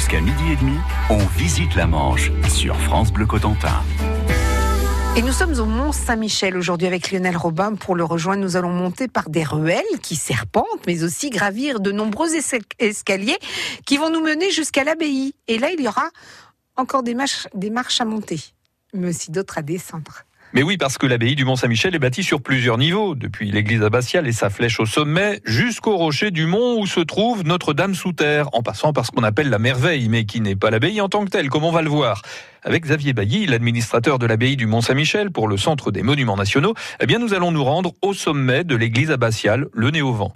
Jusqu'à 0.00 0.22
midi 0.22 0.52
et 0.52 0.56
demi, 0.56 0.78
on 1.10 1.18
visite 1.36 1.74
la 1.74 1.86
Manche 1.86 2.32
sur 2.48 2.74
France 2.80 3.12
Bleu 3.12 3.26
Cotentin. 3.26 3.82
Et 5.14 5.20
nous 5.20 5.30
sommes 5.30 5.60
au 5.60 5.66
Mont 5.66 5.92
Saint-Michel 5.92 6.56
aujourd'hui 6.56 6.86
avec 6.86 7.10
Lionel 7.12 7.36
Robin. 7.36 7.74
Pour 7.74 7.94
le 7.94 8.02
rejoindre, 8.02 8.42
nous 8.42 8.56
allons 8.56 8.72
monter 8.72 9.08
par 9.08 9.28
des 9.28 9.44
ruelles 9.44 9.84
qui 10.00 10.16
serpentent, 10.16 10.86
mais 10.86 11.04
aussi 11.04 11.28
gravir 11.28 11.80
de 11.80 11.92
nombreux 11.92 12.30
escaliers 12.78 13.38
qui 13.84 13.98
vont 13.98 14.08
nous 14.08 14.22
mener 14.22 14.50
jusqu'à 14.50 14.84
l'abbaye. 14.84 15.34
Et 15.48 15.58
là, 15.58 15.68
il 15.70 15.82
y 15.82 15.86
aura 15.86 16.08
encore 16.76 17.02
des 17.02 17.14
marches, 17.14 17.46
des 17.54 17.68
marches 17.68 18.00
à 18.00 18.06
monter, 18.06 18.40
mais 18.94 19.10
aussi 19.10 19.30
d'autres 19.30 19.58
à 19.58 19.62
descendre. 19.62 20.22
Mais 20.52 20.64
oui, 20.64 20.76
parce 20.76 20.98
que 20.98 21.06
l'abbaye 21.06 21.36
du 21.36 21.44
Mont-Saint-Michel 21.44 21.94
est 21.94 22.00
bâtie 22.00 22.24
sur 22.24 22.42
plusieurs 22.42 22.76
niveaux, 22.76 23.14
depuis 23.14 23.52
l'église 23.52 23.84
abbatiale 23.84 24.26
et 24.26 24.32
sa 24.32 24.50
flèche 24.50 24.80
au 24.80 24.86
sommet, 24.86 25.40
jusqu'au 25.44 25.96
rocher 25.96 26.32
du 26.32 26.46
mont 26.46 26.80
où 26.80 26.86
se 26.86 26.98
trouve 26.98 27.44
Notre-Dame 27.44 27.94
sous 27.94 28.12
terre, 28.12 28.48
en 28.52 28.62
passant 28.62 28.92
par 28.92 29.06
ce 29.06 29.12
qu'on 29.12 29.22
appelle 29.22 29.48
la 29.48 29.60
merveille, 29.60 30.08
mais 30.08 30.24
qui 30.24 30.40
n'est 30.40 30.56
pas 30.56 30.70
l'abbaye 30.70 31.00
en 31.00 31.08
tant 31.08 31.24
que 31.24 31.30
telle, 31.30 31.48
comme 31.50 31.62
on 31.62 31.70
va 31.70 31.82
le 31.82 31.88
voir. 31.88 32.22
Avec 32.64 32.82
Xavier 32.82 33.12
Bailly, 33.12 33.46
l'administrateur 33.46 34.18
de 34.18 34.26
l'abbaye 34.26 34.56
du 34.56 34.66
Mont-Saint-Michel 34.66 35.30
pour 35.30 35.46
le 35.46 35.56
Centre 35.56 35.92
des 35.92 36.02
Monuments 36.02 36.36
Nationaux, 36.36 36.74
eh 37.00 37.06
bien 37.06 37.20
nous 37.20 37.32
allons 37.32 37.52
nous 37.52 37.64
rendre 37.64 37.92
au 38.02 38.12
sommet 38.12 38.64
de 38.64 38.74
l'église 38.74 39.12
abbatiale, 39.12 39.68
le 39.72 39.90
Néo-Vent. 39.90 40.32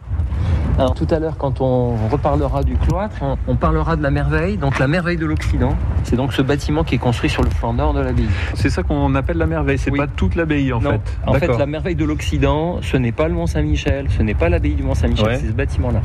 Alors 0.76 0.94
tout 0.94 1.06
à 1.10 1.20
l'heure, 1.20 1.36
quand 1.36 1.60
on 1.60 1.96
reparlera 2.08 2.64
du 2.64 2.74
cloître, 2.76 3.16
on, 3.46 3.54
parlera 3.54 3.94
de 3.94 4.02
la 4.02 4.10
merveille, 4.10 4.56
donc 4.56 4.80
la 4.80 4.88
merveille 4.88 5.16
de 5.16 5.26
l'Occident. 5.26 5.76
C'est 6.02 6.16
donc 6.16 6.32
ce 6.32 6.42
bâtiment 6.42 6.82
qui 6.82 6.96
est 6.96 6.98
construit 6.98 7.30
sur 7.30 7.44
le 7.44 7.50
flanc 7.50 7.72
nord 7.72 7.94
de 7.94 8.00
l'abbaye. 8.00 8.28
C'est 8.54 8.70
ça 8.70 8.82
qu'on 8.82 9.14
appelle 9.14 9.36
la 9.36 9.46
merveille, 9.46 9.78
c'est 9.78 9.92
pas 9.92 10.08
toute 10.08 10.34
l'abbaye 10.34 10.72
en 10.72 10.80
fait. 10.80 11.18
En 11.26 11.34
fait, 11.34 11.46
la 11.46 11.66
merveille 11.66 11.94
de 11.94 12.04
l'Occident, 12.04 12.80
ce 12.82 12.96
n'est 12.96 13.12
pas 13.12 13.28
le 13.28 13.34
Mont 13.34 13.46
Saint-Michel, 13.46 14.06
ce 14.10 14.22
n'est 14.22 14.34
pas 14.34 14.48
l'abbaye 14.48 14.74
du 14.74 14.82
Mont 14.82 14.94
Saint-Michel, 14.94 15.38
c'est 15.40 15.48
ce 15.48 15.52
bâtiment-là. 15.52 16.00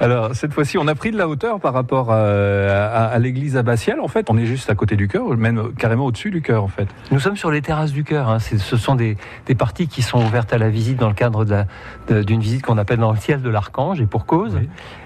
Alors 0.00 0.34
cette 0.34 0.52
fois-ci, 0.52 0.78
on 0.78 0.86
a 0.86 0.94
pris 0.94 1.10
de 1.10 1.18
la 1.18 1.28
hauteur 1.28 1.60
par 1.60 1.72
rapport 1.72 2.12
à, 2.12 3.18
l'église 3.18 3.56
abbatiale. 3.56 4.00
En 4.00 4.08
fait, 4.08 4.30
on 4.30 4.38
est 4.38 4.46
juste 4.46 4.70
à 4.70 4.74
côté 4.74 4.96
du 4.96 5.08
chœur, 5.08 5.36
même 5.36 5.72
carrément 5.76 6.06
au-dessus 6.06 6.30
du 6.30 6.40
chœur 6.40 6.62
en 6.62 6.68
fait. 6.68 6.88
Nous 7.10 7.20
sommes 7.20 7.36
sur 7.36 7.50
les 7.50 7.62
terrasses 7.62 7.92
du 7.92 8.04
chœur. 8.04 8.28
Hein. 8.28 8.38
Ce 8.38 8.76
sont 8.76 8.94
des, 8.94 9.16
parties 9.56 9.88
qui 9.88 10.02
sont 10.02 10.24
ouvertes 10.24 10.52
à 10.52 10.58
la 10.58 10.68
visite 10.68 10.98
dans 10.98 11.08
le 11.08 11.14
cadre 11.14 11.44
d'une 12.08 12.40
visite 12.40 12.62
qu'on 12.62 12.78
appelle 12.78 12.98
dans 12.98 13.12
le 13.12 13.18
ciel 13.18 13.42
de 13.42 13.50
l'archange 13.50 14.00
et 14.00 14.06
pour 14.06 14.26
cause, 14.26 14.58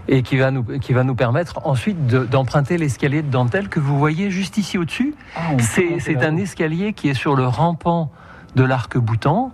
et 0.09 0.23
qui 0.23 0.37
va 0.37 0.51
nous 0.51 0.63
qui 0.63 0.93
va 0.93 1.05
nous 1.05 1.15
permettre 1.15 1.67
ensuite 1.67 2.07
d'emprunter 2.07 2.77
l'escalier 2.77 3.23
de 3.23 3.31
dentelle 3.31 3.69
que 3.69 3.81
vous 3.81 3.99
voyez 3.99 4.31
juste 4.31 4.59
ici 4.59 4.79
au-dessus. 4.79 5.15
Ah, 5.37 5.41
c'est 5.59 6.23
un 6.23 6.37
escalier 6.37 6.93
qui 6.93 7.09
est 7.09 7.15
sur 7.15 7.35
le 7.35 7.47
rampant 7.47 8.11
de 8.55 8.65
l'arc-boutant 8.65 9.53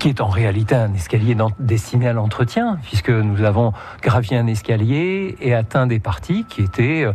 qui 0.00 0.08
est 0.08 0.22
en 0.22 0.28
réalité 0.28 0.74
un 0.74 0.94
escalier 0.94 1.36
destiné 1.58 2.08
à 2.08 2.14
l'entretien, 2.14 2.78
puisque 2.82 3.10
nous 3.10 3.42
avons 3.42 3.74
gravi 4.00 4.34
un 4.34 4.46
escalier 4.46 5.36
et 5.42 5.54
atteint 5.54 5.86
des 5.86 5.98
parties 6.00 6.46
qui 6.48 6.62
étaient 6.62 7.04
euh, 7.04 7.12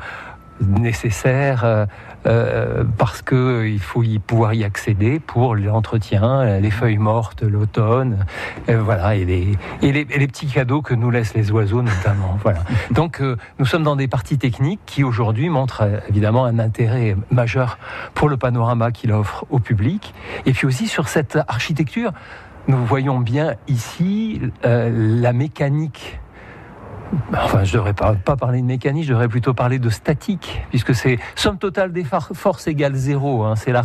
nécessaires 0.61 1.66
euh, 1.66 1.88
euh, 2.28 2.83
parce 3.00 3.23
qu'il 3.23 3.80
faut 3.80 4.03
y 4.03 4.19
pouvoir 4.19 4.53
y 4.53 4.63
accéder 4.63 5.19
pour 5.19 5.56
l'entretien, 5.56 6.59
les 6.59 6.69
feuilles 6.69 7.00
mortes, 7.00 7.41
l'automne, 7.41 8.25
voilà, 8.67 9.16
et 9.16 9.25
les, 9.25 9.58
et 9.81 9.91
les, 9.91 10.28
petits 10.28 10.47
cadeaux 10.47 10.83
que 10.83 10.94
nous 10.94 11.09
laissent 11.09 11.33
les 11.33 11.52
oiseaux 11.52 11.81
notamment. 11.81 12.38
Voilà. 12.44 12.59
Donc 12.91 13.22
nous 13.59 13.66
sommes 13.66 13.83
dans 13.83 13.95
des 13.95 14.08
parties 14.08 14.38
techniques 14.38 14.80
qui 14.86 15.03
aujourd'hui 15.03 15.50
montrent 15.50 16.02
évidemment 16.08 16.45
un 16.45 16.59
intérêt 16.59 17.17
majeur 17.31 17.80
pour 18.13 18.30
le 18.30 18.38
panorama 18.38 18.91
qu'il 18.91 19.11
offre 19.11 19.45
au 19.50 19.59
public, 19.59 20.13
et 20.45 20.53
puis 20.53 20.67
aussi 20.67 20.88
sur 20.88 21.08
cette 21.08 21.38
architecture 21.47 22.11
nous 22.68 22.86
voyons 22.86 23.20
bien 23.20 23.56
ici 23.68 24.42
euh, 24.66 25.20
la 25.22 25.34
mécanique 25.34 26.20
Enfin, 27.34 27.64
je 27.64 27.72
ne 27.74 27.78
devrais 27.78 27.94
pas, 27.94 28.16
parler 28.36 28.62
de 28.62 28.66
mécanique, 28.66 29.06
je 29.06 29.12
devrais 29.12 29.28
plutôt 29.28 29.54
parler 29.54 29.80
de 29.80 29.90
statique, 29.90 30.64
puisque 30.70 30.96
c'est 30.96 31.20
somme 31.36 31.58
totale 31.58 31.92
des 31.94 32.04
forces 32.04 32.68
égale 32.68 32.96
zéro. 32.96 33.44
Hein. 33.44 33.56
c'est 33.56 33.72
là, 33.72 33.84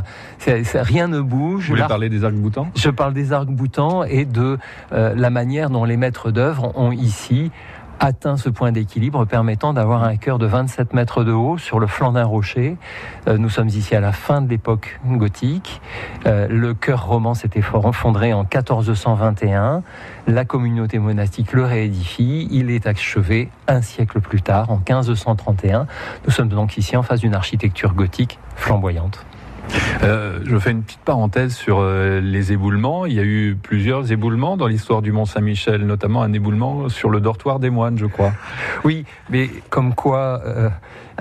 rien 0.75 1.08
ne 1.08 1.20
bouge. 1.20 1.64
Vous 1.64 1.77
voulez 1.77 1.86
parler 1.86 2.08
des 2.08 2.25
arcs-boutants 2.25 2.69
Je 2.77 2.91
parle 2.91 3.12
des 3.12 3.33
arcs-boutants 3.33 4.05
et 4.05 4.25
de 4.25 4.58
euh, 4.92 5.14
la 5.14 5.30
manière 5.30 5.70
dont 5.70 5.85
les 5.85 5.96
maîtres 5.96 6.30
d'œuvre 6.30 6.73
ont 6.77 6.92
ici 6.92 7.51
atteint 8.00 8.38
ce 8.38 8.48
point 8.48 8.72
d'équilibre 8.72 9.27
permettant 9.27 9.74
d'avoir 9.74 10.02
un 10.02 10.16
cœur 10.16 10.38
de 10.38 10.46
27 10.46 10.94
mètres 10.94 11.22
de 11.22 11.33
haut 11.33 11.58
sur 11.58 11.78
le 11.78 11.86
flanc 11.86 12.12
d'un 12.12 12.24
rocher. 12.24 12.77
Euh, 13.28 13.36
nous 13.36 13.50
sommes 13.50 13.68
ici 13.68 13.94
à 13.94 14.00
la 14.00 14.12
fin 14.12 14.40
de 14.40 14.48
l'époque 14.48 14.98
gothique. 15.06 15.80
Euh, 16.27 16.48
le 16.48 16.74
cœur 16.74 17.06
roman 17.06 17.34
s'était 17.34 17.62
fondré 17.62 18.33
en 18.33 18.40
1421. 18.40 19.83
La 20.27 20.44
communauté 20.44 20.98
monastique 20.98 21.52
le 21.52 21.64
réédifie. 21.64 22.48
Il 22.50 22.70
est 22.70 22.86
achevé 22.86 23.50
un 23.68 23.83
siècle 23.83 24.20
plus 24.20 24.40
tard, 24.40 24.70
en 24.70 24.77
1531. 24.77 25.86
Nous 26.24 26.30
sommes 26.30 26.48
donc 26.48 26.78
ici 26.78 26.96
en 26.96 27.02
face 27.02 27.20
d'une 27.20 27.34
architecture 27.34 27.94
gothique 27.94 28.39
flamboyante. 28.56 29.24
Euh, 30.02 30.40
je 30.44 30.58
fais 30.58 30.70
une 30.70 30.82
petite 30.82 31.00
parenthèse 31.00 31.54
sur 31.54 31.78
euh, 31.80 32.20
les 32.20 32.52
éboulements. 32.52 33.06
Il 33.06 33.12
y 33.12 33.20
a 33.20 33.24
eu 33.24 33.56
plusieurs 33.60 34.10
éboulements 34.12 34.56
dans 34.56 34.66
l'histoire 34.66 35.02
du 35.02 35.12
Mont 35.12 35.26
Saint-Michel, 35.26 35.84
notamment 35.86 36.22
un 36.22 36.32
éboulement 36.32 36.88
sur 36.88 37.10
le 37.10 37.20
dortoir 37.20 37.58
des 37.60 37.70
moines, 37.70 37.98
je 37.98 38.06
crois. 38.06 38.32
Oui, 38.84 39.04
mais 39.28 39.50
comme 39.68 39.94
quoi 39.94 40.40
euh, 40.44 40.70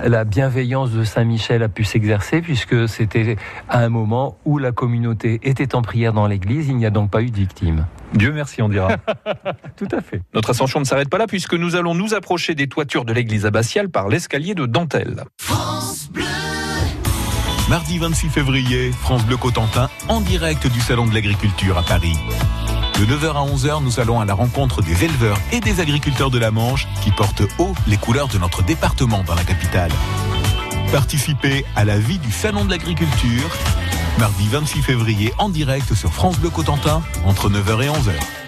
la 0.03 0.23
bienveillance 0.23 0.91
de 0.91 1.03
Saint-Michel 1.03 1.61
a 1.63 1.69
pu 1.69 1.83
s'exercer, 1.83 2.41
puisque 2.41 2.87
c'était 2.87 3.35
à 3.67 3.79
un 3.79 3.89
moment 3.89 4.37
où 4.45 4.57
la 4.57 4.71
communauté 4.71 5.39
était 5.43 5.75
en 5.75 5.81
prière 5.81 6.13
dans 6.13 6.27
l'église, 6.27 6.69
il 6.69 6.77
n'y 6.77 6.85
a 6.85 6.89
donc 6.89 7.11
pas 7.11 7.21
eu 7.21 7.31
de 7.31 7.35
victimes. 7.35 7.85
Dieu 8.13 8.31
merci, 8.31 8.61
on 8.61 8.69
dira. 8.69 8.89
Tout 9.77 9.87
à 9.91 10.01
fait. 10.01 10.21
Notre 10.33 10.51
ascension 10.51 10.79
ne 10.79 10.85
s'arrête 10.85 11.09
pas 11.09 11.17
là, 11.17 11.27
puisque 11.27 11.53
nous 11.53 11.75
allons 11.75 11.93
nous 11.93 12.13
approcher 12.13 12.55
des 12.55 12.67
toitures 12.67 13.05
de 13.05 13.13
l'église 13.13 13.45
abbatiale 13.45 13.89
par 13.89 14.07
l'escalier 14.07 14.55
de 14.55 14.65
dentelle. 14.65 15.25
Mardi 17.69 17.99
26 17.99 18.29
février, 18.29 18.91
France 18.91 19.23
Bleu 19.25 19.37
Cotentin, 19.37 19.91
en 20.07 20.21
direct 20.21 20.65
du 20.65 20.81
Salon 20.81 21.05
de 21.05 21.13
l'Agriculture 21.13 21.77
à 21.77 21.83
Paris. 21.83 22.17
De 22.99 23.05
9h 23.05 23.27
à 23.27 23.45
11h, 23.45 23.83
nous 23.83 23.99
allons 23.99 24.19
à 24.19 24.25
la 24.25 24.33
rencontre 24.33 24.81
des 24.81 25.03
éleveurs 25.03 25.37
et 25.51 25.59
des 25.59 25.79
agriculteurs 25.79 26.31
de 26.31 26.39
la 26.39 26.49
Manche 26.49 26.87
qui 27.03 27.11
portent 27.11 27.43
haut 27.59 27.75
les 27.85 27.97
couleurs 27.97 28.27
de 28.27 28.39
notre 28.39 28.63
département 28.63 29.23
dans 29.23 29.35
la 29.35 29.43
capitale. 29.43 29.91
Participez 30.91 31.63
à 31.75 31.85
la 31.85 31.99
vie 31.99 32.17
du 32.17 32.31
Salon 32.31 32.65
de 32.65 32.71
l'Agriculture, 32.71 33.51
mardi 34.17 34.47
26 34.47 34.81
février 34.81 35.31
en 35.37 35.49
direct 35.49 35.93
sur 35.93 36.11
France 36.11 36.39
Bleu 36.39 36.49
Cotentin 36.49 37.03
entre 37.23 37.51
9h 37.51 37.83
et 37.83 37.89
11h. 37.89 38.38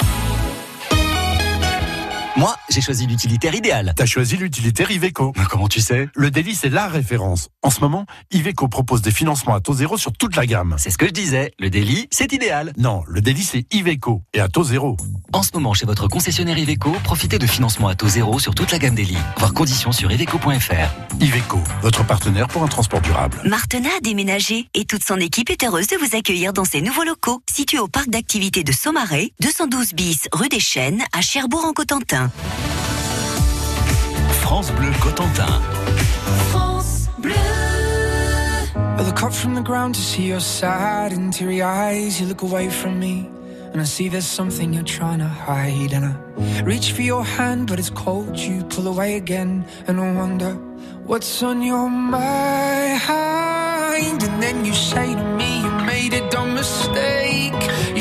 Moi, 2.38 2.56
j'ai 2.69 2.80
choisi 2.81 3.06
l'utilitaire 3.08 3.53
idéal. 3.53 3.94
T'as 3.96 4.06
choisi 4.06 4.38
l'utilitaire 4.38 4.90
Iveco. 4.90 5.34
comment 5.50 5.68
tu 5.68 5.81
sais? 5.81 6.08
Le 6.16 6.31
délit, 6.31 6.56
c'est 6.56 6.69
la 6.69 6.88
référence. 6.88 7.50
En 7.62 7.69
ce 7.69 7.81
moment, 7.81 8.06
Iveco 8.31 8.69
propose 8.69 9.02
des 9.02 9.12
financements 9.12 9.53
à 9.53 9.59
taux 9.59 9.74
zéro 9.74 9.97
sur 9.97 10.14
toute 10.14 10.38
la 10.38 10.46
gamme. 10.46 10.75
C'est 10.78 10.91
ce 10.91 10.97
que 10.97 11.06
je 11.08 11.12
disais. 11.12 11.52
Le 11.59 11.70
délit, 11.70 12.08
c'est 12.09 12.31
idéal. 12.31 12.72
Non, 12.78 13.03
le 13.08 13.20
délit, 13.22 13.44
c'est 13.44 13.66
Iveco 13.74 14.22
et 14.34 14.40
à 14.40 14.47
taux 14.47 14.64
zéro. 14.64 14.96
En 15.34 15.44
ce 15.44 15.50
moment, 15.53 15.74
chez 15.74 15.86
votre 15.86 16.08
concessionnaire 16.08 16.58
Iveco, 16.58 16.91
profitez 17.03 17.38
de 17.38 17.46
financements 17.46 17.90
à 17.90 17.96
taux 17.96 18.08
zéro 18.08 18.40
sur 18.40 18.56
toute 18.56 18.72
la 18.72 18.80
gamme 18.80 18.96
délit. 18.96 19.18
Voir 19.38 19.53
conditions 19.53 19.91
sur 19.91 20.09
iveco.fr. 20.12 21.20
Iveco, 21.20 21.59
votre 21.81 22.06
partenaire 22.06 22.47
pour 22.47 22.64
un 22.64 22.68
transport 22.68 23.02
durable. 23.02 23.41
Martena 23.46 23.90
a 23.97 24.00
déménagé 24.02 24.68
et 24.74 24.86
toute 24.86 25.03
son 25.03 25.18
équipe 25.18 25.50
est 25.50 25.64
heureuse 25.66 25.88
de 25.88 25.97
vous 25.97 26.16
accueillir 26.16 26.53
dans 26.53 26.66
ses 26.66 26.81
nouveaux 26.81 27.03
locaux, 27.03 27.41
situés 27.53 27.80
au 27.80 27.88
parc 27.90 28.09
d'activités 28.09 28.64
de 28.64 28.72
Saumarez, 28.72 29.34
212 29.41 29.94
bis 29.94 30.28
rue 30.31 30.50
des 30.50 30.62
Chênes, 30.62 31.03
à 31.12 31.22
Cherbourg 31.22 31.66
en 31.66 31.74
Cotentin. 32.22 32.30
France 34.42 34.72
Bleu 34.72 34.92
Cotentin. 35.00 35.62
France 36.52 37.09
Bleu. 37.18 37.34
I 38.76 39.04
look 39.04 39.24
up 39.24 39.34
from 39.34 39.56
the 39.56 39.62
ground 39.62 39.96
to 39.96 40.02
see 40.02 40.28
your 40.28 40.40
sad 40.40 41.12
and 41.14 41.34
teary 41.34 41.62
eyes. 41.62 42.20
You 42.20 42.28
look 42.28 42.42
away 42.42 42.70
from 42.70 43.00
me, 43.00 43.30
and 43.72 43.82
I 43.82 43.86
see 43.86 44.09
there's 44.09 44.26
something 44.26 44.74
you're 44.74 44.84
trying 44.84 45.20
to 45.20 45.28
hide. 45.28 45.94
And 45.94 46.06
I 46.06 46.16
reach 46.62 46.92
for 46.92 47.02
your 47.02 47.24
hand, 47.24 47.68
but 47.68 47.80
it's 47.80 47.90
cold. 47.90 48.38
You 48.38 48.64
pull 48.66 48.88
away 48.88 49.16
again, 49.16 49.66
and 49.88 50.00
I 50.00 50.14
wonder 50.14 50.53
what's 51.06 51.42
on 51.44 51.62
your 51.62 51.90
mind. 51.90 53.02
And 54.23 54.44
then 54.44 54.66
you 54.66 54.73
say 54.73 55.16
to 55.16 55.23
me, 55.38 55.62
You 55.62 55.72
made 55.85 56.14
a 56.14 56.29
dumb 56.29 56.53
mistake. 56.53 57.62
You 57.96 58.01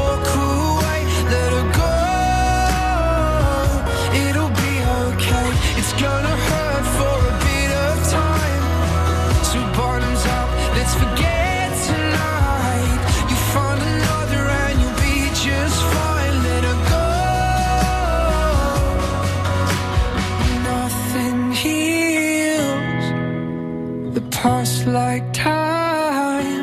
like 25.11 25.33
time, 25.33 26.61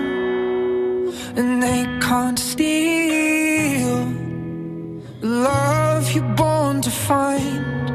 and 1.38 1.62
they 1.62 1.82
can't 2.06 2.38
steal 2.38 3.98
love 5.20 6.10
you're 6.14 6.34
born 6.42 6.80
to 6.80 6.90
find. 7.08 7.86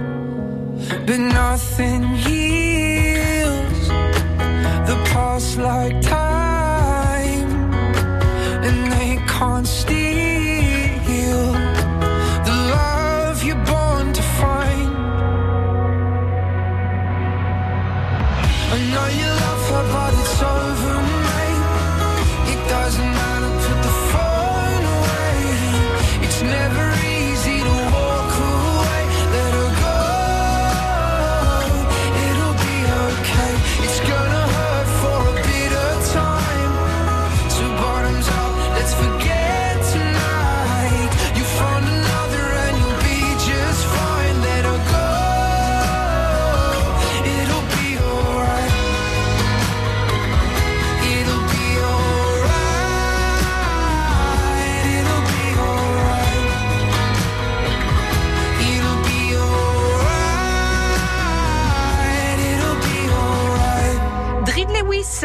But 1.07 1.19
nothing 1.41 2.01
heals 2.25 3.81
the 4.89 4.97
past 5.11 5.57
like 5.57 5.97
time, 6.01 7.49
and 8.67 8.77
they 8.93 9.11
can't 9.35 9.67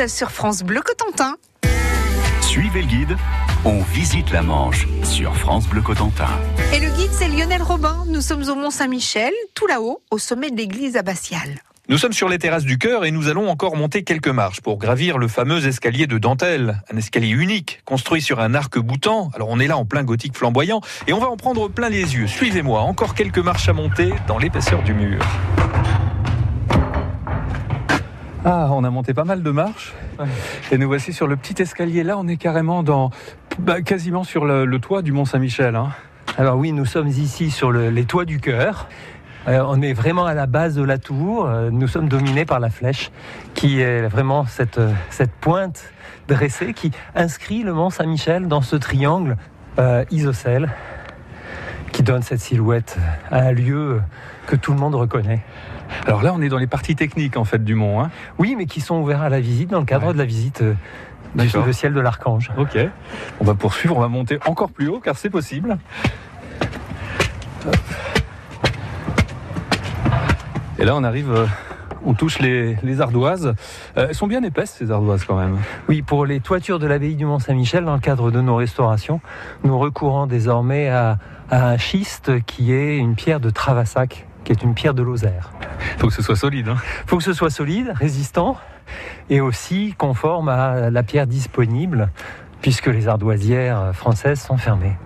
sur 0.06 0.30
France 0.30 0.62
Bleu 0.62 0.80
Cotentin. 0.80 1.34
Suivez 2.40 2.82
le 2.82 2.86
guide, 2.86 3.16
on 3.64 3.82
visite 3.82 4.30
la 4.30 4.42
Manche 4.42 4.86
sur 5.02 5.34
France 5.34 5.66
Bleu 5.66 5.82
Cotentin. 5.82 6.28
Et 6.72 6.78
le 6.78 6.88
guide, 6.90 7.10
c'est 7.10 7.26
Lionel 7.26 7.62
Robin. 7.62 8.04
Nous 8.06 8.20
sommes 8.20 8.48
au 8.48 8.54
Mont-Saint-Michel, 8.54 9.32
tout 9.54 9.66
là-haut, 9.66 10.00
au 10.12 10.18
sommet 10.18 10.50
de 10.50 10.56
l'église 10.56 10.96
abbatiale. 10.96 11.62
Nous 11.88 11.98
sommes 11.98 12.12
sur 12.12 12.28
les 12.28 12.38
terrasses 12.38 12.64
du 12.64 12.78
cœur 12.78 13.04
et 13.04 13.10
nous 13.10 13.28
allons 13.28 13.48
encore 13.48 13.74
monter 13.74 14.04
quelques 14.04 14.28
marches 14.28 14.60
pour 14.60 14.78
gravir 14.78 15.18
le 15.18 15.26
fameux 15.26 15.66
escalier 15.66 16.06
de 16.06 16.18
dentelle, 16.18 16.82
un 16.92 16.96
escalier 16.96 17.30
unique 17.30 17.80
construit 17.84 18.22
sur 18.22 18.38
un 18.38 18.54
arc 18.54 18.78
boutant. 18.78 19.30
Alors 19.34 19.48
on 19.48 19.58
est 19.58 19.66
là 19.66 19.76
en 19.78 19.84
plein 19.84 20.04
gothique 20.04 20.36
flamboyant 20.36 20.80
et 21.08 21.12
on 21.12 21.18
va 21.18 21.28
en 21.28 21.36
prendre 21.36 21.68
plein 21.68 21.88
les 21.88 22.14
yeux. 22.14 22.28
Suivez-moi, 22.28 22.80
encore 22.80 23.14
quelques 23.14 23.38
marches 23.38 23.68
à 23.68 23.72
monter 23.72 24.12
dans 24.28 24.38
l'épaisseur 24.38 24.82
du 24.82 24.94
mur. 24.94 25.20
Ah, 28.44 28.68
on 28.70 28.84
a 28.84 28.90
monté 28.90 29.14
pas 29.14 29.24
mal 29.24 29.42
de 29.42 29.50
marches. 29.50 29.94
Et 30.70 30.78
nous 30.78 30.86
voici 30.86 31.12
sur 31.12 31.26
le 31.26 31.36
petit 31.36 31.60
escalier. 31.60 32.04
Là, 32.04 32.16
on 32.18 32.28
est 32.28 32.36
carrément 32.36 32.82
dans, 32.82 33.10
bah, 33.58 33.82
quasiment 33.82 34.24
sur 34.24 34.44
le, 34.44 34.64
le 34.64 34.78
toit 34.78 35.02
du 35.02 35.12
Mont 35.12 35.24
Saint-Michel. 35.24 35.76
hein. 35.76 35.88
Alors 36.36 36.56
oui, 36.56 36.72
nous 36.72 36.84
sommes 36.84 37.08
ici 37.08 37.50
sur 37.50 37.72
le- 37.72 37.90
les 37.90 38.04
toits 38.04 38.24
du 38.24 38.38
cœur. 38.38 38.86
Euh, 39.48 39.64
on 39.66 39.80
est 39.82 39.92
vraiment 39.92 40.24
à 40.26 40.34
la 40.34 40.46
base 40.46 40.76
de 40.76 40.82
la 40.84 40.98
tour. 40.98 41.46
Euh, 41.46 41.70
nous 41.70 41.88
sommes 41.88 42.08
dominés 42.08 42.44
par 42.44 42.60
la 42.60 42.70
flèche, 42.70 43.10
qui 43.54 43.80
est 43.80 44.06
vraiment 44.06 44.44
cette, 44.46 44.80
cette 45.10 45.32
pointe 45.32 45.92
dressée 46.28 46.74
qui 46.74 46.92
inscrit 47.16 47.62
le 47.64 47.72
Mont 47.72 47.90
Saint-Michel 47.90 48.46
dans 48.46 48.60
ce 48.62 48.76
triangle 48.76 49.36
euh, 49.78 50.04
isocèle 50.10 50.68
qui 51.92 52.02
donne 52.02 52.22
cette 52.22 52.40
silhouette 52.40 52.98
à 53.30 53.40
un 53.40 53.52
lieu 53.52 54.00
que 54.46 54.54
tout 54.54 54.72
le 54.72 54.78
monde 54.78 54.94
reconnaît. 54.94 55.42
Alors 56.06 56.22
là, 56.22 56.32
on 56.34 56.40
est 56.42 56.48
dans 56.48 56.58
les 56.58 56.66
parties 56.66 56.96
techniques 56.96 57.36
en 57.36 57.44
fait 57.44 57.62
du 57.64 57.74
mont. 57.74 58.00
hein. 58.02 58.10
Oui, 58.38 58.54
mais 58.56 58.66
qui 58.66 58.80
sont 58.80 58.96
ouverts 59.00 59.22
à 59.22 59.28
la 59.28 59.40
visite 59.40 59.70
dans 59.70 59.80
le 59.80 59.84
cadre 59.86 60.06
Ouais. 60.08 60.12
de 60.12 60.18
la 60.18 60.24
visite 60.24 60.62
euh, 60.62 60.74
du 61.34 61.48
le 61.66 61.72
ciel 61.72 61.92
de 61.94 62.00
l'Archange. 62.00 62.50
Ok. 62.56 62.78
On 63.40 63.44
va 63.44 63.54
poursuivre, 63.54 63.96
on 63.96 64.00
va 64.00 64.08
monter 64.08 64.38
encore 64.46 64.70
plus 64.70 64.88
haut 64.88 65.00
car 65.00 65.16
c'est 65.16 65.30
possible. 65.30 65.78
Hop. 67.66 67.76
Et 70.78 70.84
là, 70.84 70.94
on 70.94 71.02
arrive, 71.02 71.32
euh, 71.32 71.46
on 72.04 72.14
touche 72.14 72.38
les, 72.38 72.76
les 72.84 73.00
ardoises. 73.00 73.52
Euh, 73.96 74.06
elles 74.08 74.14
sont 74.14 74.28
bien 74.28 74.42
épaisses 74.44 74.70
ces 74.78 74.92
ardoises 74.92 75.24
quand 75.24 75.36
même. 75.36 75.58
Oui, 75.88 76.02
pour 76.02 76.24
les 76.24 76.38
toitures 76.38 76.78
de 76.78 76.86
l'abbaye 76.86 77.16
du 77.16 77.24
Mont-Saint-Michel, 77.26 77.84
dans 77.84 77.94
le 77.94 78.00
cadre 78.00 78.30
de 78.30 78.40
nos 78.40 78.54
restaurations, 78.54 79.20
nous 79.64 79.76
recourons 79.76 80.26
désormais 80.26 80.88
à, 80.88 81.18
à 81.50 81.70
un 81.70 81.78
schiste 81.78 82.44
qui 82.44 82.72
est 82.72 82.96
une 82.96 83.16
pierre 83.16 83.40
de 83.40 83.50
Travassac, 83.50 84.27
qui 84.44 84.52
est 84.52 84.62
une 84.62 84.74
pierre 84.74 84.94
de 84.94 85.02
Lozère. 85.02 85.50
Il 85.94 86.00
faut 86.00 86.08
que 86.08 86.14
ce 86.14 86.22
soit 86.22 86.36
solide. 86.36 86.68
hein. 86.68 86.76
Il 87.04 87.08
faut 87.08 87.18
que 87.18 87.24
ce 87.24 87.32
soit 87.32 87.50
solide, 87.50 87.92
résistant 87.94 88.56
et 89.28 89.40
aussi 89.40 89.94
conforme 89.98 90.48
à 90.48 90.90
la 90.90 91.02
pierre 91.02 91.26
disponible, 91.26 92.08
puisque 92.60 92.86
les 92.86 93.08
ardoisières 93.08 93.90
françaises 93.94 94.40
sont 94.40 94.56
fermées. 94.56 94.96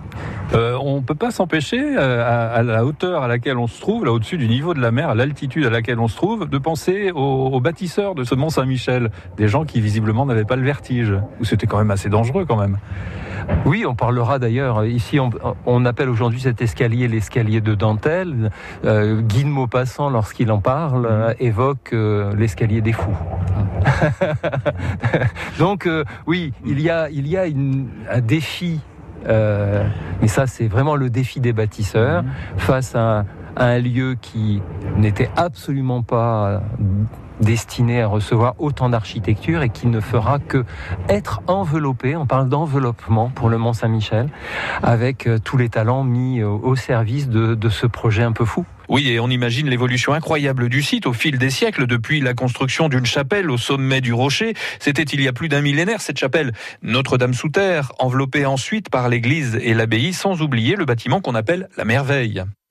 Euh, 0.53 0.77
on 0.81 0.97
ne 0.97 1.01
peut 1.01 1.15
pas 1.15 1.31
s'empêcher, 1.31 1.81
euh, 1.81 2.23
à, 2.23 2.51
à 2.51 2.63
la 2.63 2.85
hauteur 2.85 3.23
à 3.23 3.27
laquelle 3.27 3.57
on 3.57 3.67
se 3.67 3.79
trouve, 3.81 4.05
là 4.05 4.11
au-dessus 4.11 4.37
du 4.37 4.47
niveau 4.47 4.73
de 4.73 4.79
la 4.79 4.91
mer, 4.91 5.09
à 5.09 5.15
l'altitude 5.15 5.65
à 5.65 5.69
laquelle 5.69 5.99
on 5.99 6.07
se 6.07 6.15
trouve, 6.15 6.47
de 6.47 6.57
penser 6.57 7.11
aux, 7.11 7.19
aux 7.19 7.59
bâtisseurs 7.59 8.13
de 8.13 8.23
ce 8.23 8.35
Mont 8.35 8.49
Saint-Michel, 8.49 9.09
des 9.37 9.47
gens 9.47 9.65
qui 9.65 9.81
visiblement 9.81 10.25
n'avaient 10.25 10.45
pas 10.45 10.55
le 10.55 10.63
vertige, 10.63 11.13
ou 11.39 11.45
c'était 11.45 11.65
quand 11.65 11.79
même 11.79 11.91
assez 11.91 12.09
dangereux 12.09 12.45
quand 12.45 12.57
même. 12.57 12.77
Oui, 13.65 13.85
on 13.87 13.95
parlera 13.95 14.39
d'ailleurs, 14.39 14.85
ici 14.85 15.19
on, 15.19 15.29
on 15.65 15.85
appelle 15.85 16.09
aujourd'hui 16.09 16.39
cet 16.39 16.61
escalier 16.61 17.07
l'escalier 17.07 17.59
de 17.59 17.75
dentelle. 17.75 18.51
Euh, 18.85 19.21
Guy 19.21 19.43
de 19.43 19.49
Maupassant, 19.49 20.09
lorsqu'il 20.09 20.51
en 20.51 20.59
parle, 20.59 21.07
euh, 21.09 21.33
évoque 21.39 21.91
euh, 21.93 22.33
l'escalier 22.35 22.81
des 22.81 22.93
fous. 22.93 23.17
Donc 25.59 25.85
euh, 25.87 26.03
oui, 26.27 26.53
il 26.65 26.79
y 26.79 26.89
a, 26.89 27.09
il 27.09 27.27
y 27.27 27.37
a 27.37 27.45
une- 27.45 27.89
un 28.09 28.19
défi, 28.21 28.79
euh, 29.27 29.83
et 30.21 30.27
ça 30.27 30.47
c'est 30.47 30.67
vraiment 30.67 30.95
le 30.95 31.09
défi 31.09 31.39
des 31.39 31.53
bâtisseurs, 31.53 32.23
face 32.57 32.95
à, 32.95 33.25
à 33.55 33.65
un 33.65 33.79
lieu 33.79 34.15
qui 34.19 34.61
n'était 34.97 35.29
absolument 35.35 36.01
pas 36.01 36.61
destiné 37.39 38.01
à 38.01 38.07
recevoir 38.07 38.55
autant 38.59 38.89
d'architecture 38.89 39.61
et 39.61 39.69
qui 39.69 39.87
ne 39.87 39.99
fera 39.99 40.39
que 40.39 40.65
être 41.09 41.41
enveloppé, 41.47 42.15
on 42.15 42.25
parle 42.25 42.49
d'enveloppement 42.49 43.29
pour 43.29 43.49
le 43.49 43.57
Mont 43.57 43.73
Saint-Michel, 43.73 44.29
avec 44.81 45.27
euh, 45.27 45.39
tous 45.39 45.57
les 45.57 45.69
talents 45.69 46.03
mis 46.03 46.39
euh, 46.39 46.47
au 46.47 46.75
service 46.75 47.29
de, 47.29 47.55
de 47.55 47.69
ce 47.69 47.87
projet 47.87 48.23
un 48.23 48.31
peu 48.31 48.45
fou. 48.45 48.65
Oui, 48.89 49.09
et 49.09 49.19
on 49.19 49.29
imagine 49.29 49.69
l'évolution 49.69 50.13
incroyable 50.13 50.69
du 50.69 50.81
site 50.81 51.07
au 51.07 51.13
fil 51.13 51.37
des 51.37 51.49
siècles, 51.49 51.87
depuis 51.87 52.19
la 52.19 52.33
construction 52.33 52.89
d'une 52.89 53.05
chapelle 53.05 53.49
au 53.49 53.57
sommet 53.57 54.01
du 54.01 54.13
rocher. 54.13 54.53
C'était 54.79 55.03
il 55.03 55.21
y 55.21 55.27
a 55.27 55.33
plus 55.33 55.49
d'un 55.49 55.61
millénaire, 55.61 56.01
cette 56.01 56.19
chapelle 56.19 56.53
Notre-Dame 56.81 57.33
sous 57.33 57.49
terre, 57.49 57.91
enveloppée 57.99 58.45
ensuite 58.45 58.89
par 58.89 59.09
l'église 59.09 59.57
et 59.61 59.73
l'abbaye, 59.73 60.13
sans 60.13 60.41
oublier 60.41 60.75
le 60.75 60.85
bâtiment 60.85 61.21
qu'on 61.21 61.35
appelle 61.35 61.69
la 61.77 61.85
merveille. 61.85 62.43